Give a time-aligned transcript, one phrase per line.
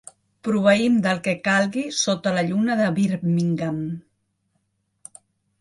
[0.47, 3.85] Proveïm del que calgui sota la lluna de Birmingham.